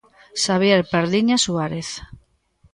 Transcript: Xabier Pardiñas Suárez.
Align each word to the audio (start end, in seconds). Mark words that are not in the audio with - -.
Xabier 0.43 0.81
Pardiñas 0.91 1.41
Suárez. 1.45 1.89